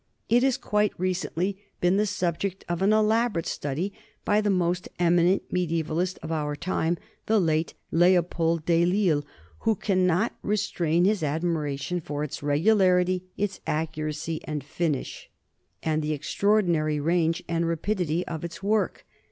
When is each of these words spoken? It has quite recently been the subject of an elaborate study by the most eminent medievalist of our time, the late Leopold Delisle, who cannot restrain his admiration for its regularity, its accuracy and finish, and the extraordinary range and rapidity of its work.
It 0.29 0.41
has 0.41 0.57
quite 0.57 0.99
recently 0.99 1.59
been 1.79 1.97
the 1.97 2.07
subject 2.07 2.65
of 2.67 2.81
an 2.81 2.91
elaborate 2.91 3.45
study 3.45 3.93
by 4.25 4.41
the 4.41 4.49
most 4.49 4.89
eminent 4.97 5.43
medievalist 5.53 6.17
of 6.23 6.31
our 6.31 6.55
time, 6.55 6.97
the 7.27 7.39
late 7.39 7.75
Leopold 7.91 8.65
Delisle, 8.65 9.23
who 9.59 9.75
cannot 9.75 10.35
restrain 10.41 11.05
his 11.05 11.21
admiration 11.21 11.99
for 11.99 12.23
its 12.23 12.41
regularity, 12.41 13.25
its 13.37 13.59
accuracy 13.67 14.41
and 14.45 14.63
finish, 14.63 15.29
and 15.83 16.01
the 16.01 16.13
extraordinary 16.13 16.99
range 16.99 17.43
and 17.47 17.67
rapidity 17.67 18.25
of 18.25 18.43
its 18.43 18.63
work. 18.63 19.05